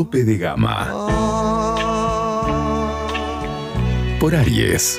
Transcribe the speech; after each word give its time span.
Tope 0.00 0.24
de 0.24 0.38
Gama 0.38 0.88
por 4.18 4.34
Aries. 4.34 4.98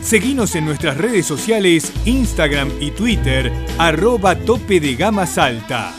Seguinos 0.00 0.54
en 0.54 0.64
nuestras 0.64 0.96
redes 0.96 1.26
sociales, 1.26 1.92
Instagram 2.04 2.70
y 2.78 2.92
Twitter, 2.92 3.50
arroba 3.78 4.36
tope 4.36 4.78
de 4.78 4.94
gama 4.94 5.26
salta. 5.26 5.92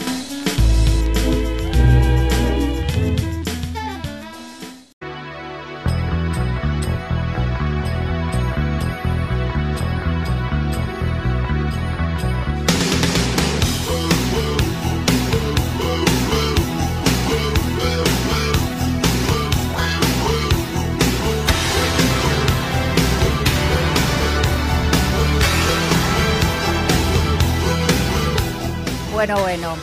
Bueno, 29.19 29.37
bueno, 29.41 29.75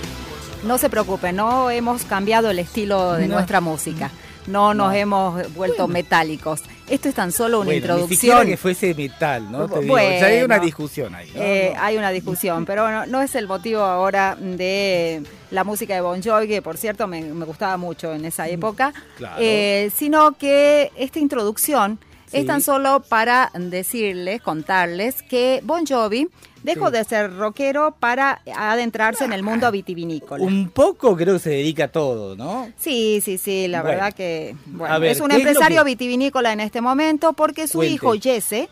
no 0.65 0.79
se 0.79 0.89
preocupen, 0.89 1.37
no 1.37 1.69
hemos 1.70 2.05
cambiado 2.06 2.48
el 2.51 2.59
estilo 2.59 3.12
de 3.12 3.29
No. 3.29 3.34
nuestra 3.34 3.61
música. 3.61 4.11
No 4.47 4.73
nos 4.73 4.95
hemos 4.95 5.53
vuelto 5.53 5.87
metálicos. 5.89 6.62
Esto 6.89 7.11
es 7.11 7.15
tan 7.15 7.33
solo 7.33 7.59
una 7.61 7.67
Bueno, 7.67 7.97
Ni 7.98 8.09
siquiera 8.09 8.37
introducción. 8.37 8.47
que 8.47 8.56
fuese 8.56 8.95
metal, 8.95 9.53
¿no? 9.53 9.69
Te 9.69 9.81
digo, 9.81 9.93
Bueno. 9.93 10.19
ya 10.20 10.27
hay 10.28 10.43
una 10.43 10.59
discusión 10.59 11.15
ahí. 11.15 11.31
¿no? 11.34 11.43
Eh, 11.43 11.75
Hay 11.78 11.98
una 11.98 12.11
discusión, 12.12 12.65
pero 12.65 12.91
no, 12.91 13.05
no 13.05 13.20
es 13.20 13.34
el 13.34 13.47
motivo 13.47 13.83
ahora 13.83 14.39
de 14.41 15.23
la 15.50 15.65
música 15.65 15.93
de 15.95 16.00
Bon 16.00 16.23
Jovi, 16.23 16.48
que 16.48 16.62
por 16.62 16.78
cierto 16.78 17.06
me, 17.06 17.21
me 17.21 17.45
gustaba 17.45 17.77
mucho 17.77 18.15
en 18.15 18.25
esa 18.25 18.48
época, 18.48 18.95
claro. 19.19 19.37
eh, 19.39 19.91
sino 19.95 20.33
que 20.39 20.93
esta 20.97 21.19
introducción 21.19 21.98
Sí. 22.31 22.39
es 22.39 22.47
tan 22.47 22.61
solo 22.61 23.01
para 23.09 23.51
decirles, 23.55 24.43
contarles 24.43 25.23
que 25.23 25.61
Bon 25.65 25.87
Jovi 25.87 26.29
dejó 26.65 26.87
Sí. 26.89 26.93
de 26.95 27.05
ser 27.05 27.37
rockero 27.37 27.95
para 28.01 28.41
adentrarse 28.57 29.25
en 29.25 29.33
el 29.33 29.43
mundo 29.45 29.71
vitivinícola. 29.71 30.43
Un 30.45 30.69
poco 30.71 31.17
creo 31.17 31.35
que 31.35 31.41
se 31.41 31.51
dedica 31.51 31.85
a 31.85 31.89
todo, 31.89 32.35
¿no? 32.35 32.69
Sí, 32.77 33.21
sí, 33.23 33.39
sí, 33.39 33.69
la 33.69 33.83
Bueno. 33.83 33.97
verdad 33.99 34.13
que 34.15 34.57
bueno, 34.67 34.99
ver, 34.99 35.13
es 35.13 35.21
un 35.21 35.29
¿qué 35.29 35.37
es 35.37 35.43
lo 35.45 35.49
empresario 35.51 35.85
que- 35.85 35.91
vitivinícola 35.91 36.53
en 36.53 36.61
este 36.61 36.81
momento 36.81 37.33
porque 37.35 37.69
su 37.69 37.79
Cuente. 37.79 37.95
hijo 37.95 38.13
Jesse 38.21 38.69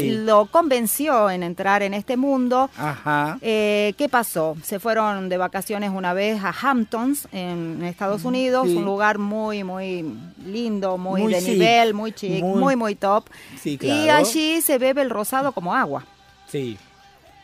Sí. 0.00 0.10
lo 0.10 0.46
convenció 0.46 1.30
en 1.30 1.42
entrar 1.42 1.82
en 1.82 1.94
este 1.94 2.16
mundo. 2.16 2.70
Ajá. 2.76 3.38
Eh, 3.42 3.94
¿Qué 3.98 4.08
pasó? 4.08 4.56
Se 4.62 4.78
fueron 4.78 5.28
de 5.28 5.36
vacaciones 5.36 5.90
una 5.94 6.12
vez 6.12 6.42
a 6.44 6.52
Hamptons, 6.62 7.28
en 7.32 7.82
Estados 7.84 8.24
Unidos, 8.24 8.66
Mm, 8.66 8.70
sí. 8.70 8.76
un 8.76 8.84
lugar 8.84 9.18
muy, 9.18 9.64
muy 9.64 10.04
lindo, 10.44 10.98
muy, 10.98 11.22
Muy 11.22 11.32
de 11.32 11.40
chic, 11.40 11.48
nivel, 11.50 11.94
muy 11.94 12.12
chic, 12.12 12.42
muy- 12.42 12.60
muy, 12.60 12.76
muy, 12.76 12.94
top. 12.94 13.24
Sí, 13.60 13.70
Y 13.72 13.78
claro. 13.78 14.12
allí 14.26 14.60
se 14.60 14.78
bebe 14.78 15.02
el 15.02 15.10
rosado 15.10 15.52
como 15.52 15.74
agua. 15.74 16.04
Sí. 16.48 16.76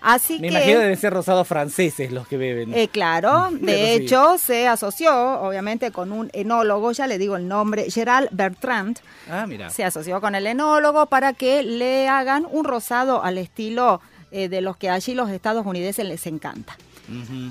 Así 0.00 0.34
Me 0.40 0.48
que... 0.48 0.54
imagino 0.54 0.80
deben 0.80 0.96
ser 0.96 1.12
rosados 1.12 1.46
franceses 1.46 2.10
los 2.12 2.26
que 2.26 2.36
beben. 2.36 2.72
Eh, 2.74 2.88
claro, 2.88 3.48
de 3.52 3.58
Pero 3.60 3.78
sí. 3.98 4.04
hecho 4.04 4.38
se 4.38 4.66
asoció 4.68 5.40
obviamente 5.40 5.90
con 5.90 6.12
un 6.12 6.30
enólogo, 6.32 6.92
ya 6.92 7.06
le 7.06 7.18
digo 7.18 7.36
el 7.36 7.46
nombre, 7.48 7.90
Gerald 7.90 8.28
Bertrand, 8.32 8.98
ah, 9.30 9.46
mira. 9.46 9.70
se 9.70 9.84
asoció 9.84 10.20
con 10.20 10.34
el 10.34 10.46
enólogo 10.46 11.06
para 11.06 11.32
que 11.32 11.62
le 11.62 12.08
hagan 12.08 12.46
un 12.50 12.64
rosado 12.64 13.22
al 13.22 13.38
estilo 13.38 14.00
eh, 14.30 14.48
de 14.48 14.60
los 14.60 14.76
que 14.76 14.88
allí 14.90 15.14
los 15.14 15.28
estadounidenses 15.30 16.04
les 16.06 16.26
encanta. 16.26 16.76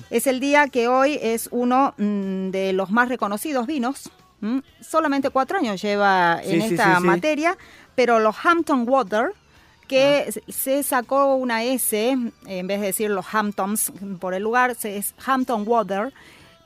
Es 0.10 0.26
el 0.26 0.40
día 0.40 0.68
que 0.70 0.88
hoy 0.88 1.20
es 1.22 1.50
uno 1.52 1.94
mm, 1.98 2.50
de 2.52 2.72
los 2.72 2.92
más 2.92 3.10
reconocidos 3.10 3.68
vinos. 3.68 4.10
Solamente 4.80 5.32
cuatro 5.32 5.58
años 5.58 5.82
lleva 5.82 6.40
en 6.42 6.62
Sí, 6.62 6.68
sí, 6.70 6.74
esta 6.76 7.00
materia, 7.02 7.58
pero 7.94 8.20
los 8.20 8.38
Hampton 8.46 8.88
Water, 8.88 9.34
que 9.90 10.26
Ah. 10.30 10.42
se- 10.50 10.84
sacó 10.84 11.36
una 11.36 11.64
S, 11.66 12.10
en 12.46 12.68
vez 12.68 12.80
de 12.80 12.86
decir 12.88 13.10
los 13.10 13.26
Hamptons 13.34 13.92
por 14.22 14.34
el 14.34 14.44
lugar, 14.44 14.78
es 14.84 15.14
Hampton 15.26 15.64
Water, 15.68 16.14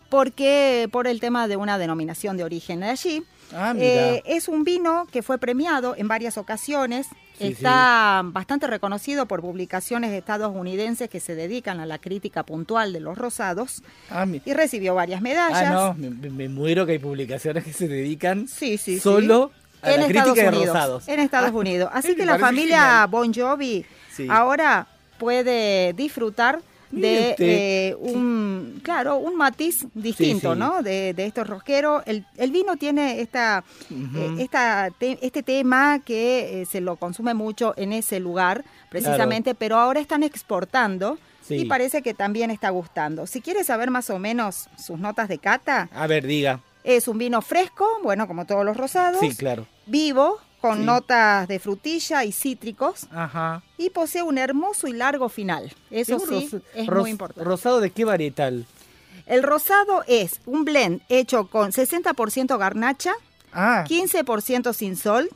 porque 0.10 0.88
por 0.92 1.08
el 1.08 1.20
tema 1.20 1.48
de 1.48 1.56
una 1.58 1.78
denominación 1.80 2.38
de 2.38 2.44
origen 2.44 2.82
de 2.82 2.88
allí. 2.90 3.24
Ah. 3.56 3.74
Eh, 3.78 4.22
es 4.26 4.48
un 4.48 4.64
vino 4.64 5.08
que 5.12 5.22
fue 5.24 5.38
premiado 5.38 5.96
en 5.98 6.08
varias 6.08 6.38
ocasiones. 6.38 7.08
Sí, 7.38 7.48
Está 7.48 8.22
bastante 8.26 8.68
reconocido 8.68 9.26
por 9.28 9.42
publicaciones 9.42 10.12
estadounidenses 10.12 11.10
que 11.10 11.20
se 11.20 11.34
dedican 11.34 11.80
a 11.80 11.86
la 11.88 11.98
crítica 11.98 12.44
puntual 12.44 12.94
de 12.94 13.00
los 13.00 13.18
rosados 13.18 13.82
Ah, 14.12 14.26
mi- 14.28 14.42
y 14.46 14.54
recibió 14.54 14.94
varias 14.94 15.22
medallas. 15.22 15.64
ah, 15.66 15.96
no, 16.00 16.12
me, 16.12 16.30
me- 16.30 16.50
muero 16.50 16.86
que 16.86 16.94
hay 16.94 17.00
publicaciones 17.00 17.64
que 17.64 17.74
se 17.74 17.88
dedican 17.88 18.48
sí. 18.48 18.78
solo 19.00 19.52
a 19.84 19.94
en 19.94 20.00
la 20.02 20.08
Estados 20.08 20.32
crítica 20.34 20.52
de 20.52 20.58
Unidos. 20.58 20.76
rosados. 20.76 21.08
En 21.08 21.20
Estados 21.20 21.52
Ah, 21.54 21.58
Unidos. 21.58 21.90
Así 21.94 22.16
que 22.16 22.26
la 22.26 22.40
familia 22.40 22.78
genial. 22.82 23.08
Bon 23.08 23.34
Jovi 23.34 23.86
Sí. 24.16 24.28
ahora 24.30 24.88
puede 25.18 25.94
disfrutar 25.94 26.60
de 26.92 27.36
eh, 27.40 27.96
un, 28.00 28.80
claro, 28.84 29.18
un 29.18 29.36
matiz 29.36 29.88
distinto, 29.96 30.54
sí. 30.54 30.60
¿no? 30.60 30.84
De, 30.84 31.14
de 31.16 31.26
estos 31.26 31.48
rosqueros. 31.48 32.04
El, 32.06 32.24
el 32.38 32.52
vino 32.52 32.76
tiene 32.78 33.20
esta, 33.20 33.64
eh, 33.90 34.36
esta 34.38 34.90
te- 35.00 35.18
este 35.26 35.42
tema 35.42 36.00
que 36.06 36.62
eh, 36.62 36.66
se 36.68 36.82
lo 36.82 36.98
consume 36.98 37.34
mucho 37.34 37.74
en 37.78 37.94
ese 37.94 38.20
lugar, 38.20 38.64
precisamente, 38.90 39.56
pero 39.56 39.78
ahora 39.78 40.00
están 40.00 40.22
exportando. 40.22 41.18
Sí. 41.42 41.56
Y 41.56 41.66
parece 41.66 42.04
que 42.04 42.14
también 42.14 42.52
está 42.52 42.70
gustando. 42.70 43.26
Si 43.28 43.42
quieres 43.42 43.66
saber 43.68 43.90
más 43.90 44.10
o 44.12 44.20
menos 44.20 44.68
sus 44.78 45.00
notas 45.00 45.28
de 45.28 45.40
cata, 45.40 45.90
A 45.94 46.06
ver, 46.08 46.26
diga. 46.28 46.60
es 46.84 47.08
un 47.08 47.18
vino 47.18 47.42
fresco, 47.42 47.86
bueno, 48.04 48.28
como 48.28 48.46
todos 48.46 48.64
los 48.64 48.78
rosados, 48.78 49.20
Sí, 49.20 49.36
claro. 49.36 49.66
Vivo, 49.86 50.40
con 50.62 50.78
Sí. 50.80 50.84
notas 50.86 51.48
de 51.50 51.60
frutilla 51.60 52.24
y 52.24 52.32
cítricos, 52.32 53.08
Ajá. 53.12 53.62
y 53.78 53.90
posee 53.90 54.24
un 54.24 54.38
hermoso 54.38 54.88
y 54.88 54.94
largo 54.94 55.28
final. 55.30 55.74
Eso 55.92 56.20
sí, 56.20 56.50
es 56.74 56.90
muy 56.90 57.10
importante. 57.12 57.44
¿Rosado 57.44 57.82
de 57.82 57.90
qué 57.92 58.06
varietal? 58.06 58.66
El 59.26 59.44
rosado 59.44 60.04
es 60.08 60.40
un 60.46 60.64
blend 60.66 61.02
hecho 61.10 61.48
con 61.48 61.72
60% 61.72 62.58
garnacha, 62.58 63.14
Ah, 63.52 63.84
15% 63.88 64.74
sin 64.74 64.96
sol, 64.96 65.30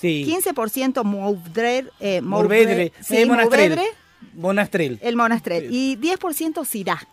sí. 0.00 0.24
15% 0.26 1.04
mourvedre, 1.04 1.90
eh, 2.00 2.20
Morvedre. 2.20 2.92
sí, 3.02 3.24
monastrel. 3.24 3.70
mourvedre, 3.70 3.86
Monastrel. 4.34 4.98
el 5.02 5.16
monastrel, 5.16 5.68
y 5.70 5.96
10% 5.96 6.64
syrah. 6.64 7.06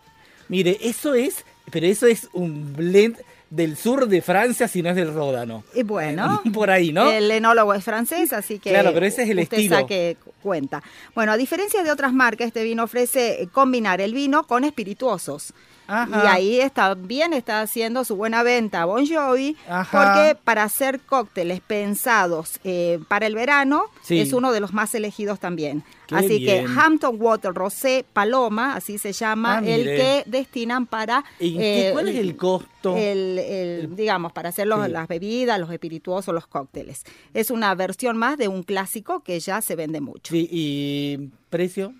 Mire, 0.48 0.76
eso 0.80 1.14
es, 1.14 1.44
pero 1.70 1.86
eso 1.86 2.06
es 2.06 2.28
un 2.32 2.72
blend 2.72 3.16
del 3.50 3.76
sur 3.76 4.06
de 4.06 4.22
Francia, 4.22 4.68
si 4.68 4.80
no 4.80 4.90
es 4.90 4.96
del 4.96 5.12
Ródano. 5.12 5.64
Y 5.74 5.82
bueno, 5.82 6.40
Por 6.54 6.70
ahí, 6.70 6.92
¿no? 6.92 7.10
El 7.10 7.30
enólogo 7.30 7.74
es 7.74 7.84
francés, 7.84 8.32
así 8.32 8.58
que 8.60 8.70
Claro, 8.70 8.92
pero 8.94 9.04
ese 9.04 9.24
es 9.24 9.30
el 9.30 9.40
usted 9.40 9.58
estilo. 9.58 9.76
saque 9.80 10.16
cuenta. 10.42 10.82
Bueno, 11.14 11.32
a 11.32 11.36
diferencia 11.36 11.82
de 11.82 11.90
otras 11.90 12.12
marcas, 12.12 12.46
este 12.46 12.62
vino 12.62 12.84
ofrece 12.84 13.48
combinar 13.52 14.00
el 14.00 14.14
vino 14.14 14.46
con 14.46 14.64
espirituosos. 14.64 15.52
Ajá. 15.92 16.22
Y 16.24 16.26
ahí 16.28 16.60
está 16.60 16.94
bien 16.94 17.32
está 17.32 17.60
haciendo 17.62 18.04
su 18.04 18.14
buena 18.16 18.42
venta 18.42 18.84
Bon 18.84 19.04
Jovi, 19.06 19.56
Ajá. 19.68 19.90
porque 20.14 20.38
para 20.44 20.62
hacer 20.62 21.00
cócteles 21.00 21.60
pensados 21.60 22.60
eh, 22.64 23.00
para 23.08 23.26
el 23.26 23.34
verano 23.34 23.84
Sí. 24.02 24.20
es 24.20 24.32
uno 24.32 24.52
de 24.52 24.60
los 24.60 24.72
más 24.72 24.94
elegidos 24.94 25.40
también. 25.40 25.82
Qué 26.06 26.14
así 26.16 26.38
bien. 26.38 26.66
que 26.66 26.80
Hampton 26.80 27.16
Water 27.20 27.52
Rosé 27.52 28.04
Paloma, 28.12 28.74
así 28.74 28.98
se 28.98 29.12
llama, 29.12 29.58
Ah, 29.58 29.62
el 29.64 29.84
que 29.84 30.22
destinan 30.26 30.86
para 30.86 31.24
¿Y 31.38 31.56
qué- 31.56 31.88
eh, 31.88 31.92
cuál 31.92 32.08
es 32.08 32.16
el 32.16 32.36
costo? 32.36 32.96
el, 32.96 33.38
el- 33.38 33.96
digamos, 33.96 34.32
para 34.32 34.48
hacer 34.48 34.66
los- 34.66 34.84
Sí. 34.86 34.90
las 34.92 35.06
bebidas, 35.08 35.58
los 35.60 35.70
espirituosos, 35.70 36.34
los 36.34 36.46
cócteles. 36.46 37.04
Es 37.34 37.50
una 37.50 37.74
versión 37.74 38.16
más 38.16 38.38
de 38.38 38.48
un 38.48 38.62
clásico 38.62 39.20
que 39.22 39.38
ya 39.38 39.60
se 39.60 39.76
vende 39.76 40.00
mucho. 40.00 40.32
Sí, 40.32 40.48
¿Y 40.50 41.30
precio? 41.48 41.92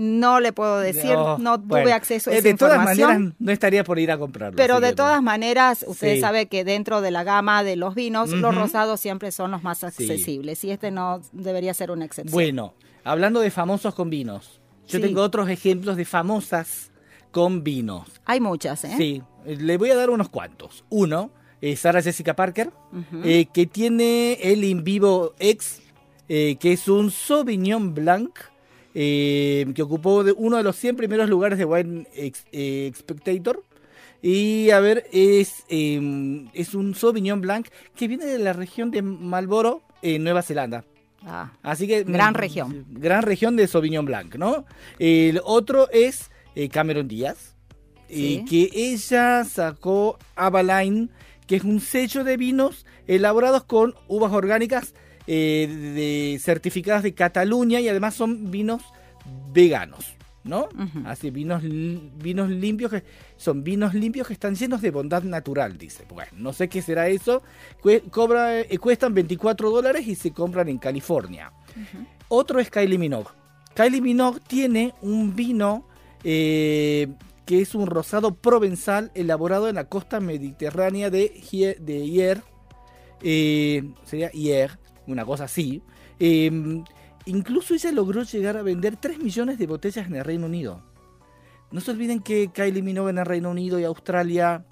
No 0.00 0.38
le 0.38 0.52
puedo 0.52 0.78
decir, 0.78 1.16
no, 1.16 1.58
tuve 1.58 1.82
bueno. 1.82 1.92
acceso 1.96 2.30
a 2.30 2.34
Eh, 2.34 2.38
esa 2.38 2.48
De 2.48 2.54
todas 2.54 2.74
información. 2.76 3.08
maneras, 3.10 3.34
no 3.40 3.50
estaría 3.52 3.82
por 3.82 3.98
ir 3.98 4.12
a 4.12 4.16
comprarlo. 4.18 4.56
Pero 4.56 4.78
de 4.78 4.92
todas 4.92 5.20
maneras, 5.20 5.84
usted 5.88 6.14
Sí. 6.14 6.20
sabe 6.20 6.46
que 6.46 6.62
dentro 6.62 7.00
de 7.00 7.10
la 7.10 7.24
gama 7.24 7.64
de 7.64 7.74
los 7.74 7.96
vinos, 7.96 8.30
los 8.30 8.54
rosados 8.54 9.00
siempre 9.00 9.32
son 9.32 9.50
los 9.50 9.64
más 9.64 9.82
accesibles 9.82 10.62
y 10.62 10.70
este 10.70 10.92
no 10.92 11.20
debería 11.32 11.74
ser 11.74 11.90
una 11.90 12.04
excepción. 12.04 12.32
Bueno, 12.32 12.74
hablando 13.02 13.40
de 13.40 13.50
famosos 13.50 13.92
con 13.96 14.08
vinos, 14.08 14.60
yo 14.86 14.98
Sí. 15.00 15.04
tengo 15.04 15.20
otros 15.20 15.48
ejemplos 15.50 15.96
de 15.96 16.04
famosas 16.04 16.92
con 17.32 17.64
vinos. 17.64 18.08
Hay 18.24 18.38
muchas, 18.40 18.84
¿eh? 18.84 18.94
Sí, 18.96 19.22
le 19.44 19.76
voy 19.78 19.90
a 19.90 19.96
dar 19.96 20.10
unos 20.10 20.28
cuantos. 20.28 20.84
Uno, 20.90 21.32
eh, 21.60 21.74
Sarah 21.74 22.02
Jessica 22.02 22.34
Parker, 22.36 22.70
eh, 23.24 23.46
que 23.52 23.66
tiene 23.66 24.34
el 24.42 24.62
In 24.62 24.84
Vivo 24.84 25.34
X, 25.40 25.82
eh, 26.28 26.54
que 26.60 26.72
es 26.72 26.86
un 26.86 27.10
Sauvignon 27.10 27.94
Blanc, 27.94 28.38
eh, 29.00 29.64
que 29.76 29.82
ocupó 29.82 30.24
de- 30.24 30.32
uno 30.32 30.56
de 30.56 30.64
los 30.64 30.74
100 30.74 30.96
primeros 30.96 31.28
lugares 31.28 31.56
de 31.56 31.64
Wine 31.64 32.08
Ex- 32.14 32.46
eh, 32.50 32.90
Spectator. 32.96 33.62
Y 34.20 34.70
a 34.70 34.80
ver, 34.80 35.06
es, 35.12 35.64
eh, 35.68 36.44
es 36.52 36.74
un 36.74 36.96
Sauvignon 36.96 37.40
Blanc 37.40 37.68
que 37.94 38.08
viene 38.08 38.26
de 38.26 38.38
la 38.40 38.52
región 38.52 38.90
de 38.90 39.02
Marlborough, 39.02 39.82
en 40.02 40.24
Nueva 40.24 40.42
Zelanda. 40.42 40.84
Ah, 41.24 41.52
Así 41.62 41.86
que 41.86 42.02
Gran 42.02 42.32
mm, 42.32 42.36
región. 42.36 42.86
Gran 42.90 43.22
región 43.22 43.54
de 43.54 43.68
Sauvignon 43.68 44.04
Blanc, 44.04 44.34
¿no? 44.34 44.64
El 44.98 45.40
otro 45.44 45.88
es 45.92 46.30
eh, 46.56 46.68
Cameron 46.68 47.06
Díaz, 47.06 47.54
Sí. 48.08 48.44
que 48.48 48.70
ella 48.74 49.44
sacó 49.44 50.18
Avaline, 50.34 51.10
que 51.46 51.56
es 51.56 51.62
un 51.64 51.78
sello 51.80 52.24
de 52.24 52.36
vinos 52.36 52.86
elaborados 53.06 53.62
con 53.64 53.94
uvas 54.08 54.32
orgánicas 54.32 54.94
eh, 55.28 55.68
de, 55.68 56.38
certificadas 56.40 57.02
de 57.04 57.14
Cataluña 57.14 57.78
y 57.80 57.88
además 57.88 58.14
son 58.14 58.50
vinos 58.50 58.82
veganos, 59.52 60.14
¿no? 60.42 60.68
Así 61.04 61.30
vinos 61.30 61.62
vinos 61.62 62.48
limpios 62.50 62.90
que 62.90 63.02
son 63.36 63.62
vinos 63.62 63.92
limpios 63.94 64.26
que 64.26 64.32
están 64.32 64.54
llenos 64.56 64.80
de 64.80 64.90
bondad 64.90 65.22
natural, 65.22 65.76
dice. 65.76 66.04
Bueno, 66.08 66.30
no 66.36 66.52
sé 66.52 66.68
qué 66.68 66.80
será 66.82 67.08
eso. 67.08 67.42
Cue- 67.82 68.02
cobra, 68.10 68.60
eh, 68.60 68.78
cuestan 68.78 69.12
24 69.14 69.70
dólares 69.70 70.06
y 70.08 70.14
se 70.14 70.32
compran 70.32 70.68
en 70.68 70.78
California. 70.78 71.52
Otro 72.28 72.58
es 72.58 72.70
Kylie 72.70 72.98
Minogue. 72.98 73.30
Kylie 73.74 74.00
Minogue 74.00 74.40
tiene 74.46 74.94
un 75.02 75.36
vino 75.36 75.86
eh, 76.24 77.08
que 77.46 77.60
es 77.60 77.74
un 77.74 77.86
rosado 77.86 78.34
provenzal 78.34 79.10
elaborado 79.14 79.68
en 79.68 79.74
la 79.76 79.84
costa 79.84 80.20
mediterránea 80.20 81.10
de, 81.10 81.32
Hier- 81.34 81.78
de 81.78 82.04
Hier. 82.06 82.42
eh, 83.22 83.82
sería 84.04 84.30
Hier, 84.30 84.78
una 85.08 85.24
cosa 85.24 85.44
así. 85.44 85.82
Eh, 86.20 86.50
incluso 87.26 87.74
ella 87.74 87.92
logró 87.92 88.22
llegar 88.22 88.56
a 88.56 88.62
vender 88.62 88.96
3 88.96 89.18
millones 89.18 89.58
de 89.58 89.66
botellas 89.66 90.06
en 90.06 90.14
el 90.14 90.24
Reino 90.24 90.46
Unido. 90.46 90.82
No 91.70 91.80
se 91.80 91.90
olviden 91.90 92.20
que 92.20 92.50
Kylie 92.52 92.82
Minogue 92.82 93.10
en 93.10 93.18
el 93.18 93.26
Reino 93.26 93.50
Unido 93.50 93.78
y 93.78 93.84
Australia 93.84 94.64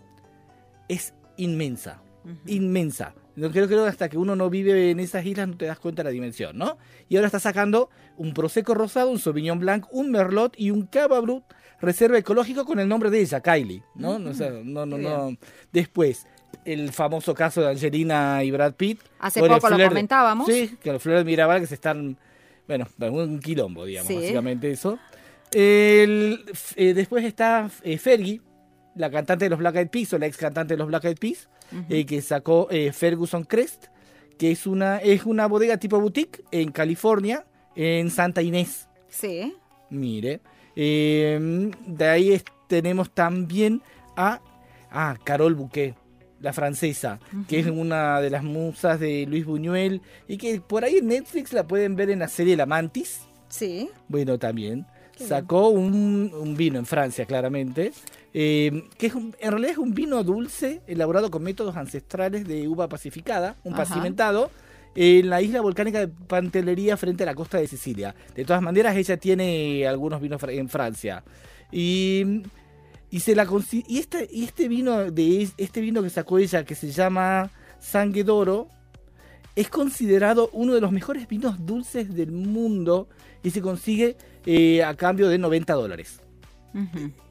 es 0.88 1.14
inmensa 1.36 2.00
inmensa. 2.46 3.14
No 3.34 3.50
creo, 3.50 3.66
creo 3.66 3.84
que 3.84 3.90
hasta 3.90 4.08
que 4.08 4.16
uno 4.16 4.34
no 4.34 4.48
vive 4.48 4.90
en 4.90 5.00
esas 5.00 5.24
islas 5.26 5.48
no 5.48 5.56
te 5.56 5.66
das 5.66 5.78
cuenta 5.78 6.02
de 6.02 6.04
la 6.04 6.10
dimensión, 6.10 6.56
¿no? 6.56 6.78
Y 7.08 7.16
ahora 7.16 7.26
está 7.26 7.38
sacando 7.38 7.90
un 8.16 8.32
Prosecco 8.32 8.74
rosado, 8.74 9.10
un 9.10 9.18
Sauvignon 9.18 9.58
Blanc, 9.58 9.86
un 9.90 10.10
Merlot 10.10 10.54
y 10.56 10.70
un 10.70 10.86
Cava 10.86 11.20
Brut 11.20 11.44
reserva 11.80 12.18
ecológico 12.18 12.64
con 12.64 12.78
el 12.80 12.88
nombre 12.88 13.10
de 13.10 13.20
ella, 13.20 13.40
Kylie, 13.40 13.82
¿no? 13.94 14.18
No, 14.18 14.30
o 14.30 14.34
sea, 14.34 14.50
no, 14.50 14.86
no. 14.86 15.36
Después, 15.72 16.26
el 16.64 16.90
famoso 16.92 17.34
caso 17.34 17.60
de 17.60 17.70
Angelina 17.70 18.42
y 18.42 18.50
Brad 18.50 18.74
Pitt. 18.74 19.00
Hace 19.18 19.40
poco 19.40 19.68
lo 19.70 19.76
de- 19.76 19.88
comentábamos. 19.88 20.46
Sí, 20.46 20.76
que 20.82 20.92
los 20.92 21.02
Flores 21.02 21.20
de 21.20 21.24
Mirabal 21.30 21.60
que 21.60 21.66
se 21.66 21.74
están, 21.74 22.16
bueno, 22.66 22.86
un 23.10 23.38
quilombo, 23.40 23.84
digamos, 23.84 24.08
Sí. 24.08 24.16
básicamente 24.16 24.70
eso. 24.70 24.98
El- 25.52 26.44
eh, 26.76 26.94
después 26.94 27.24
está 27.24 27.70
eh, 27.82 27.98
Fergie, 27.98 28.40
la 28.94 29.10
cantante 29.10 29.44
de 29.44 29.50
los 29.50 29.58
Black 29.58 29.76
Eyed 29.76 29.88
Peas, 29.88 30.12
o 30.12 30.18
la 30.18 30.26
ex 30.26 30.36
cantante 30.36 30.74
de 30.74 30.78
los 30.78 30.88
Black 30.88 31.04
Eyed 31.04 31.18
Peas, 31.18 31.48
eh, 31.88 32.06
que 32.06 32.22
sacó 32.22 32.68
Ferguson 32.92 33.44
Crest, 33.44 33.86
que 34.38 34.50
es 34.50 34.66
una, 34.66 34.98
es 34.98 35.24
una 35.24 35.46
bodega 35.46 35.76
tipo 35.76 36.00
boutique 36.00 36.42
en 36.50 36.70
California, 36.72 37.44
en 37.74 38.10
Santa 38.10 38.42
Inés. 38.42 38.88
Sí. 39.08 39.54
Mire. 39.90 40.40
Eh, 40.76 41.70
de 41.86 42.04
ahí 42.06 42.32
es- 42.32 42.44
tenemos 42.68 43.10
también 43.10 43.82
a, 44.16 44.40
a 44.90 45.16
Carol 45.24 45.54
Bouquet, 45.54 45.94
la 46.40 46.52
francesa, 46.52 47.18
que 47.48 47.60
es 47.60 47.66
una 47.66 48.20
de 48.20 48.28
las 48.30 48.44
musas 48.44 49.00
de 49.00 49.24
Luis 49.26 49.46
Buñuel 49.46 50.02
y 50.28 50.36
que 50.36 50.60
por 50.60 50.84
ahí 50.84 50.96
en 50.98 51.06
Netflix 51.08 51.52
la 51.54 51.66
pueden 51.66 51.96
ver 51.96 52.10
en 52.10 52.18
la 52.18 52.28
serie 52.28 52.56
La 52.56 52.66
Mantis. 52.66 53.20
Sí. 53.48 53.88
Bueno, 54.08 54.38
también. 54.38 54.86
Qué 55.16 55.24
Sacó 55.24 55.68
un, 55.70 56.30
un 56.38 56.56
vino 56.58 56.78
en 56.78 56.84
Francia, 56.84 57.24
claramente, 57.24 57.92
eh, 58.34 58.84
que 58.98 59.06
es 59.06 59.14
un- 59.14 59.34
en 59.40 59.50
realidad 59.50 59.72
es 59.72 59.78
un 59.78 59.94
vino 59.94 60.22
dulce 60.22 60.82
elaborado 60.86 61.30
con 61.30 61.42
métodos 61.42 61.74
ancestrales 61.76 62.46
de 62.46 62.68
uva 62.68 62.86
pacificada, 62.86 63.56
un 63.64 63.72
Ajá. 63.72 63.84
pacimentado, 63.84 64.50
en 64.96 65.30
la 65.30 65.40
isla 65.42 65.60
volcánica 65.60 66.00
de 66.00 66.08
Pantelería 66.08 66.96
frente 66.96 67.22
a 67.22 67.26
la 67.26 67.34
costa 67.34 67.58
de 67.58 67.68
Sicilia. 67.68 68.14
De 68.34 68.44
todas 68.44 68.62
maneras, 68.62 68.96
ella 68.96 69.16
tiene 69.18 69.86
algunos 69.86 70.20
vinos 70.20 70.42
en 70.48 70.68
Francia. 70.68 71.22
Y, 71.70 72.42
y 73.10 73.20
se 73.20 73.34
la 73.34 73.46
y 73.86 73.98
este, 73.98 74.28
y 74.32 74.44
este 74.44 74.68
vino 74.68 75.10
de 75.10 75.42
es- 75.42 75.54
este 75.58 75.80
vino 75.80 76.02
que 76.02 76.10
sacó 76.10 76.38
ella, 76.38 76.64
que 76.64 76.74
se 76.74 76.90
llama 76.90 77.50
Sangue 77.78 78.24
d'Oro, 78.24 78.68
es 79.54 79.68
considerado 79.68 80.50
uno 80.52 80.74
de 80.74 80.80
los 80.80 80.92
mejores 80.92 81.28
vinos 81.28 81.64
dulces 81.64 82.14
del 82.14 82.30
mundo 82.32 83.08
y 83.42 83.50
se 83.50 83.60
consigue 83.62 84.16
eh, 84.44 84.82
a 84.84 84.94
cambio 84.94 85.28
de 85.28 85.38
90 85.38 85.72
dólares. 85.74 86.20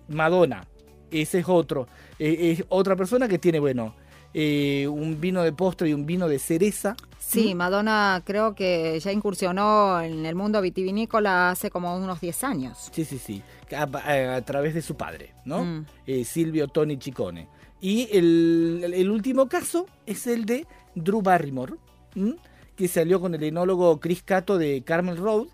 Madonna, 0.08 0.66
ese 1.12 1.40
es 1.40 1.46
otro. 1.48 1.88
Eh, 2.20 2.52
es 2.60 2.66
otra 2.70 2.96
persona 2.96 3.28
que 3.28 3.38
tiene, 3.40 3.60
bueno, 3.60 3.96
eh, 4.38 4.86
un 4.90 5.22
vino 5.22 5.42
de 5.44 5.54
postre 5.54 5.88
y 5.90 5.94
un 5.94 6.06
vino 6.06 6.28
de 6.28 6.40
cereza. 6.40 6.98
Sí, 7.20 7.56
Madonna 7.56 8.22
creo 8.26 8.54
que 8.54 9.00
ya 9.00 9.12
incursionó 9.12 10.00
en 10.02 10.26
el 10.26 10.36
mundo 10.36 10.62
vitivinícola 10.62 11.50
hace 11.52 11.72
como 11.72 11.96
unos 11.98 12.20
10 12.22 12.44
años. 12.44 12.90
Sí, 12.92 13.06
sí, 13.06 13.18
sí. 13.18 13.42
A, 13.76 13.84
a- 13.98 14.36
a 14.36 14.42
través 14.44 14.74
de 14.74 14.82
su 14.82 14.96
padre, 14.96 15.34
¿no? 15.46 15.64
Mm. 15.64 15.86
Eh, 16.06 16.24
Silvio 16.26 16.68
Tony 16.68 16.98
Chicone. 16.98 17.48
Y 17.82 18.10
el, 18.12 19.10
último 19.10 19.48
caso 19.48 19.86
es 20.06 20.28
el 20.28 20.46
de 20.46 20.68
Drew 20.96 21.22
Barrymore, 21.22 21.76
¿m? 22.16 22.36
que 22.76 22.88
salió 22.90 23.20
con 23.22 23.34
el 23.36 23.44
enólogo 23.44 24.00
Chris 24.00 24.22
Cato 24.22 24.58
de 24.58 24.82
Carmel 24.84 25.18
Road 25.18 25.48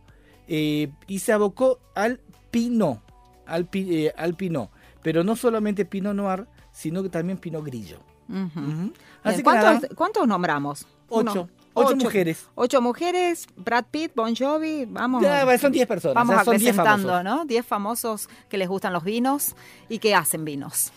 eh, 0.47 0.89
y 1.07 1.19
se 1.19 1.33
abocó 1.33 1.79
al 1.95 2.19
Pinot, 2.49 2.99
al, 3.45 3.65
pi- 3.67 4.05
eh, 4.07 4.13
al 4.17 4.35
Pinot. 4.35 4.69
Pero 5.03 5.23
no 5.23 5.35
solamente 5.35 5.85
Pinot 5.85 6.15
Noir, 6.15 6.47
sino 6.71 7.01
que 7.03 7.09
también 7.09 7.37
Pinot 7.37 7.63
Grillo. 7.63 7.99
Así 9.23 9.43
¿cuántos, 9.43 10.27
nombramos? 10.27 10.85
ocho, 11.09 11.31
Uno- 11.31 11.49
ocho 11.73 11.95
mujeres. 11.95 12.47
Ocho 12.55 12.81
mujeres, 12.81 13.47
Brad 13.55 13.85
Pitt, 13.91 14.13
Bon 14.15 14.35
Jovi, 14.35 14.85
vamos. 14.85 15.21
Ya, 15.21 15.57
son 15.57 15.71
10 15.71 15.87
personas, 15.87 16.15
Vamos 16.15 16.35
ya 16.35 16.43
son 16.43 16.57
10 16.57 16.69
acrecentando, 16.77 17.09
famosos. 17.09 17.23
¿no? 17.39 17.45
Diez 17.45 17.65
famosos 17.65 18.29
que 18.49 18.57
les 18.57 18.67
gustan 18.69 18.93
los 18.93 19.03
vinos 19.03 19.55
y 19.89 19.99
que 19.99 20.15
hacen 20.15 20.45
vinos. 20.45 20.91